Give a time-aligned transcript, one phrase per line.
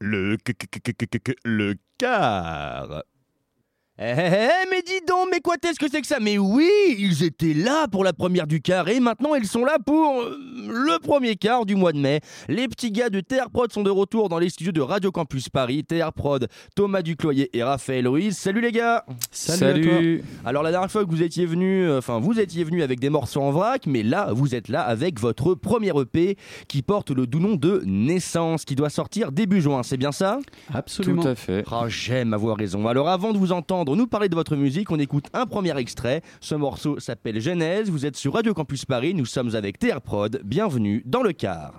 [0.00, 0.36] le
[1.44, 3.04] le car.
[4.02, 6.20] Eh, eh, eh, mais dis donc, mais quoi est-ce que c'est que ça?
[6.22, 9.76] Mais oui, ils étaient là pour la première du quart et maintenant ils sont là
[9.84, 10.38] pour euh,
[10.68, 12.22] le premier quart du mois de mai.
[12.48, 15.50] Les petits gars de TR Prod sont de retour dans les studios de Radio Campus
[15.50, 15.84] Paris.
[15.84, 18.38] TR Prod, Thomas Ducloyer et Raphaël Ruiz.
[18.38, 22.40] Salut les gars Salut, Alors la dernière fois que vous étiez venus, euh, enfin vous
[22.40, 25.92] étiez venus avec des morceaux en vrac, mais là vous êtes là avec votre premier
[26.00, 26.38] EP
[26.68, 30.38] qui porte le doux nom de Naissance, qui doit sortir début juin, c'est bien ça?
[30.72, 31.20] Absolument.
[31.20, 31.64] Tout à fait.
[31.70, 32.88] Ah, j'aime avoir raison.
[32.88, 36.22] Alors avant de vous entendre nous parler de votre musique, on écoute un premier extrait.
[36.40, 37.90] Ce morceau s'appelle Genèse.
[37.90, 39.14] Vous êtes sur Radio Campus Paris.
[39.14, 40.40] Nous sommes avec TR Prod.
[40.44, 41.72] Bienvenue dans le car.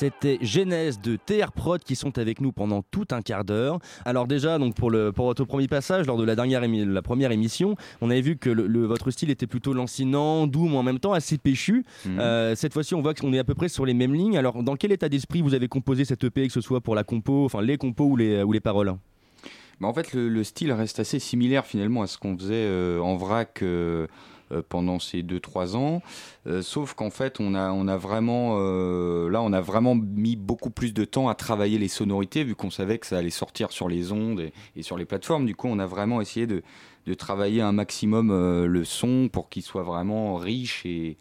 [0.00, 3.80] C'était Genèse de TR Prod qui sont avec nous pendant tout un quart d'heure.
[4.06, 7.32] Alors déjà, donc pour, le, pour votre premier passage, lors de la, dernière la première
[7.32, 11.00] émission, on avait vu que le, votre style était plutôt lancinant, doux, mais en même
[11.00, 11.84] temps assez péchu.
[12.06, 12.18] Mhm.
[12.18, 14.38] Euh, cette fois-ci, on voit qu'on est à peu près sur les mêmes lignes.
[14.38, 17.04] Alors dans quel état d'esprit vous avez composé cette EP, que ce soit pour la
[17.04, 18.94] compo, enfin les compos ou les, ou les paroles?
[19.80, 23.16] Bah en fait, le, style reste assez similaire finalement à ce qu'on faisait euh, en
[23.16, 24.06] vrac euh,
[24.68, 26.02] pendant ces 2-3 ans.
[26.46, 30.36] Euh, sauf qu'en fait, on a, on a vraiment, euh, là, on a vraiment mis
[30.36, 33.72] beaucoup plus de temps à travailler les sonorités, vu qu'on savait que ça allait sortir
[33.72, 35.46] sur les ondes et, sur les plateformes.
[35.46, 36.62] Du coup, on a vraiment essayé de,
[37.06, 38.30] de travailler un maximum
[38.64, 41.18] le son pour qu'il soit vraiment riche et,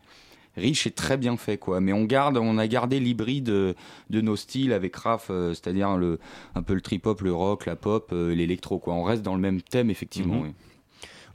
[0.55, 1.81] riche et très bien fait quoi.
[1.81, 3.75] Mais on garde, on a gardé l'hybride de,
[4.09, 6.19] nos styles avec Raph, c'est-à-dire le
[6.55, 8.93] un peu le trip hop, le rock, la pop, l'électro quoi.
[8.93, 10.41] On reste dans le même thème effectivement.
[10.43, 10.53] Mhm.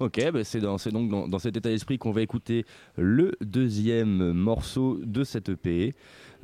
[0.00, 2.64] Ok, bah, c'est donc dans, cet état d'esprit qu'on va écouter
[2.96, 5.94] le deuxième morceau de cette EP.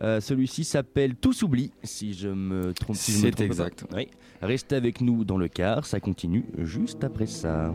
[0.02, 2.96] Euh, celui-ci s'appelle Tout s'oublie, si je me trompe.
[2.96, 3.84] Si c'est exact.
[3.94, 4.08] Oui.
[4.40, 7.74] Restez avec nous dans le car, ça continue juste après ça.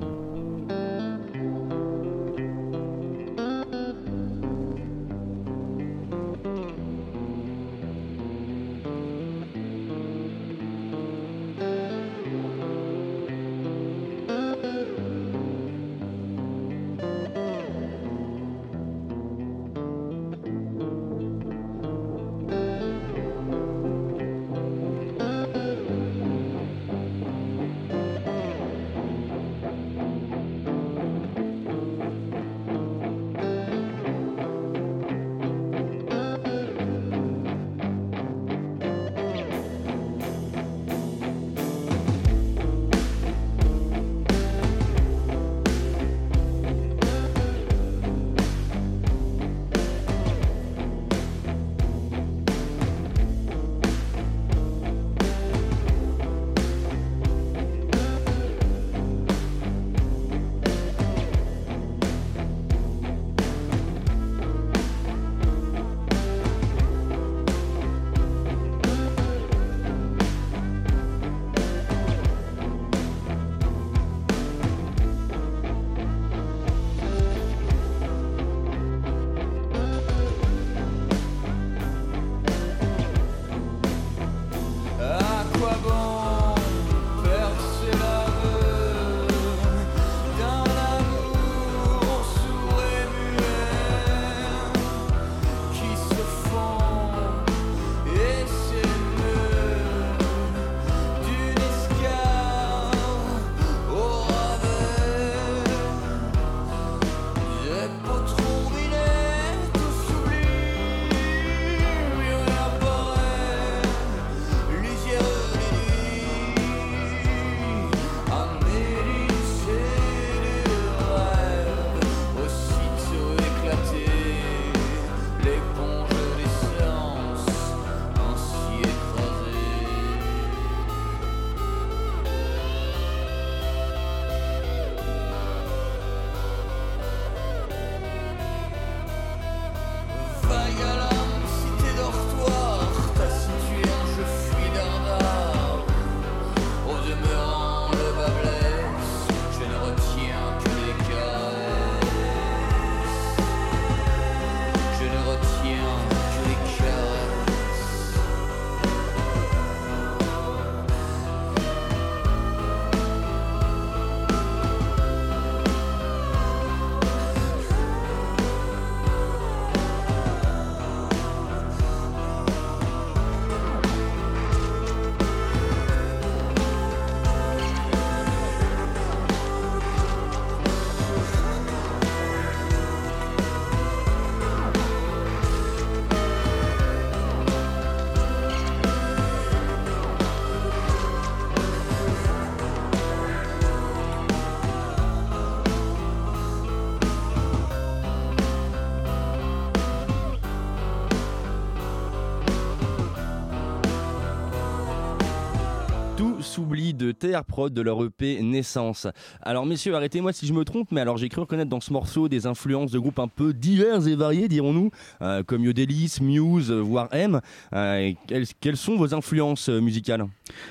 [207.06, 209.07] De TR Prod de leur EP Naissance.
[209.42, 212.28] Alors messieurs, arrêtez-moi si je me trompe, mais alors j'ai cru reconnaître dans ce morceau
[212.28, 214.90] des influences de groupes un peu divers et variés, dirons-nous,
[215.21, 217.42] euh, comme Yodelis, Muse, voire M.
[217.74, 218.12] Euh,
[218.59, 220.26] quelles, sont vos influences euh, musicales?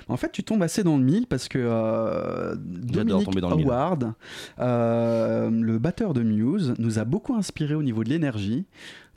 [0.09, 4.15] En fait, tu tombes assez dans le mille parce que Dominique Howard,
[4.59, 8.65] le batteur de Muse, nous a beaucoup inspiré au niveau de l'énergie.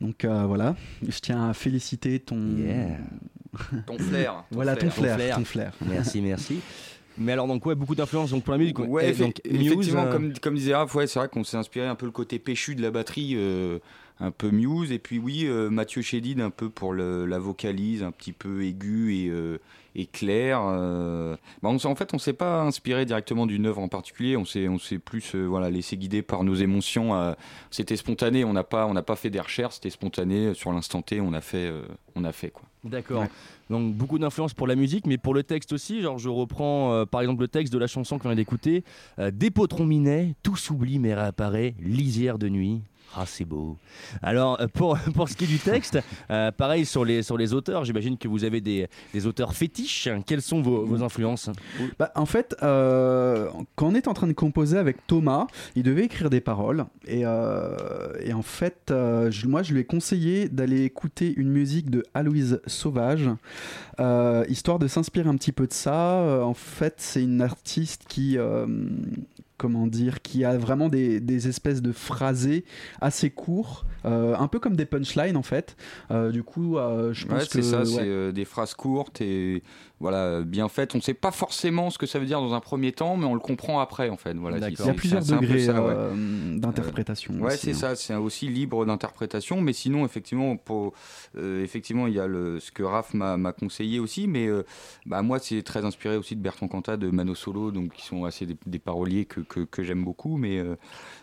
[0.02, 0.76] Donc voilà,
[1.08, 2.40] je tiens à féliciter ton,
[3.88, 4.44] ton flair.
[4.52, 5.74] voilà, ton flair, ton flair.
[5.88, 6.60] Merci, merci.
[7.18, 8.80] Mais alors donc ouais, beaucoup d'influence donc pour la musique.
[8.80, 11.96] Ouais, donc, effectivement, euh, comme, comme disait Raph, ouais, c'est vrai qu'on s'est inspiré un
[11.96, 13.34] peu le côté péchu de la batterie.
[13.36, 13.80] Euh,
[14.20, 18.32] un peu Muse et puis oui Mathieu Chédid un peu pour la vocalise un petit
[18.32, 19.32] peu aiguë et,
[19.94, 20.60] et claire.
[21.62, 24.36] Bah, en fait, on s'est pas inspiré directement d'une œuvre en particulier.
[24.36, 27.36] On s'est, on s'est plus, voilà, laissé guider par nos émotions.
[27.70, 28.44] c'était spontané.
[28.44, 29.76] On n'a pas, on n'a pas fait des recherches.
[29.76, 31.22] C'était spontané sur l'instant T.
[31.22, 31.72] On a fait,
[32.16, 32.64] on a fait quoi.
[32.86, 33.24] D'accord.
[33.70, 36.02] Donc beaucoup d'influence pour la musique, mais pour le texte aussi.
[36.02, 38.84] Genre, je reprends euh, par exemple le texte de la chanson qu'on vient d'écouter.
[39.20, 42.82] Euh, Des minet, tout s'oublie mais réapparaît, lisière de nuit.
[43.16, 43.78] Ah, c'est beau.
[44.22, 46.00] Alors, euh, pour, pour ce qui est du texte,
[46.30, 50.10] euh, pareil sur les, sur les auteurs, j'imagine que vous avez des, des, auteurs fétiches.
[50.26, 51.50] Quelles sont vos, vos influences?
[51.98, 56.04] Bah, En fait, euh, quand on est en train de composer avec Thomas, il devait
[56.04, 56.86] écrire des paroles.
[57.08, 58.94] Et, et en fait,
[59.46, 63.30] moi, je lui ai conseillé d'aller écouter une musique de Aloïse Sauvage,
[64.50, 66.44] histoire de s'inspirer un petit peu de ça.
[66.44, 68.38] en fait, c'est une artiste qui
[69.58, 72.64] comment dire, qui a vraiment des, des espèces de phrasés
[73.02, 75.76] assez courts, euh, un peu comme des punchlines en fait.
[76.12, 79.64] Euh, du coup, euh, je pense que c'est ça, c'est des phrases courtes et
[80.00, 80.94] voilà, bien faites.
[80.94, 83.26] On ne sait pas forcément ce que ça veut dire dans un premier temps, mais
[83.26, 84.36] on le comprend après en fait.
[84.36, 85.68] Voilà, il y a plusieurs degrés
[86.58, 87.34] d'interprétation.
[87.40, 90.94] ouais, c'est ça, c'est aussi libre d'interprétation, mais sinon effectivement, pour,
[91.36, 94.48] effectivement, il y a le, ce que Raph m'a conseillé aussi, mais
[95.06, 98.26] bah, moi c'est très inspiré aussi de Bertrand Cantat, de Mano Solo, donc qui sont
[98.26, 100.76] assez des, des paroliers que que, j'aime beaucoup, mais euh,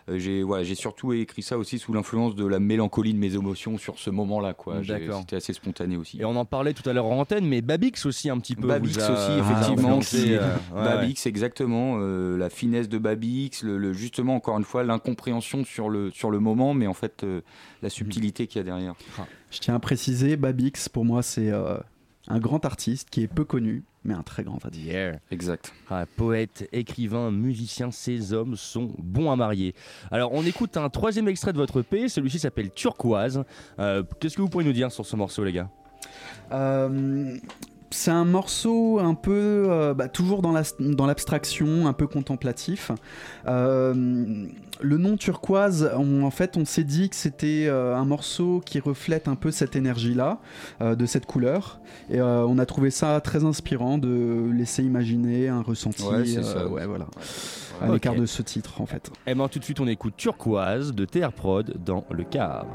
[0.09, 3.35] euh, j'ai voilà, j'ai surtout écrit ça aussi sous l'influence de la mélancolie de mes
[3.35, 4.53] émotions sur ce moment-là.
[4.53, 4.81] quoi.
[4.83, 6.19] C'était assez spontané aussi.
[6.19, 8.67] Et on en parlait tout à l'heure en antenne, mais Babix aussi un petit peu.
[8.67, 9.99] Babix aussi, effectivement.
[10.13, 11.97] Euh, Babix, exactement.
[11.97, 16.73] la finesse de Babix, le, justement, encore une fois, l'incompréhension sur le, sur le moment,
[16.73, 17.25] mais en fait,
[17.81, 18.95] la subtilité qu'il y a derrière.
[19.51, 21.51] Je tiens à préciser, Babix, pour moi, c'est
[22.27, 24.89] un grand artiste qui est peu connu, mais un très grand artiste.
[25.31, 25.73] Exact.
[25.89, 29.75] Ah, poète, écrivain, musicien, ces hommes sont bons à marier.
[30.11, 32.09] Alors, on écoute un troisième extrait de votre EP.
[32.09, 33.43] Celui-ci s'appelle Turquoise.
[33.79, 35.69] Euh, qu'est-ce que vous pouvez nous dire sur ce morceau, les gars?
[36.51, 37.37] Euh,
[37.95, 42.91] c'est un morceau un peu, euh, bah, toujours dans l'abstraction, un peu contemplatif.
[43.47, 44.45] Euh,
[44.81, 49.27] le nom turquoise, en fait, on s'est dit que c'était euh, un morceau qui reflète
[49.27, 50.39] un peu cette énergie-là,
[50.81, 51.79] de cette couleur.
[52.09, 56.03] Et on a trouvé ça très inspirant de laisser imaginer un ressenti.
[56.03, 57.07] Ouais, voilà.
[57.81, 59.07] À l'écart de ce titre, en fait.
[59.25, 62.65] Et eh ben, tout de suite, on écoute Turquoise de TR Prod dans le car.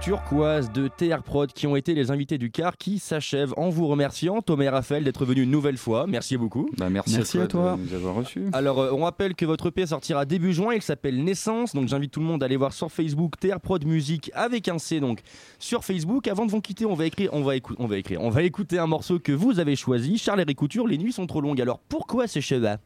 [0.00, 3.86] Turquoise de TR Prod qui ont été les invités du car qui s'achève en vous
[3.86, 6.06] remerciant Thomas et Raphaël d'être venus une nouvelle fois.
[6.08, 6.70] Merci beaucoup.
[6.78, 8.44] Bah, merci, à toi, de nous avoir reçus.
[8.54, 12.12] Alors euh, on rappelle que votre EP sortira début juin, il s'appelle Naissance, donc j'invite
[12.12, 15.20] tout le monde à aller voir sur Facebook TR Prod Musique avec un C donc
[15.58, 16.28] sur Facebook.
[16.28, 18.78] Avant de vous quitter, on va écrire, on va, on va écrire, on va écouter
[18.78, 21.60] un morceau que vous avez choisi, Charles et Couture, Les nuits sont trop longues.
[21.60, 22.78] Alors pourquoi ces cheveux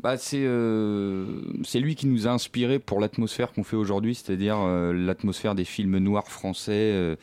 [0.00, 1.24] bah, c'est euh,
[1.64, 5.64] c'est lui qui nous a inspiré pour l'atmosphère qu'on fait aujourd'hui, c'est-à-dire euh, l'atmosphère des
[5.64, 7.16] films noirs français,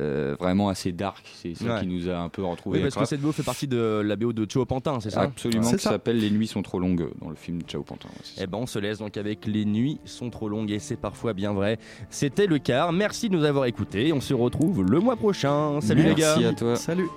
[0.00, 1.24] euh, vraiment assez dark.
[1.34, 2.78] C'est ça qui nous a un peu retrouvé.
[2.78, 5.22] Oui, parce que cette BO fait partie de la BO de Chao Pantin, c'est ça
[5.22, 8.08] Absolument, qui s'appelle Les nuits sont trop longues dans le film de Chao Pantin.
[8.40, 11.34] eh ben, on se laisse donc avec Les nuits sont trop longues et c'est parfois
[11.34, 11.78] bien vrai.
[12.08, 12.92] C'était le quart.
[12.92, 14.12] Merci de nous avoir écoutés.
[14.12, 15.80] On se retrouve le mois prochain.
[15.82, 16.36] Salut les gars.
[16.36, 16.76] Merci à toi.
[16.76, 17.08] Salut.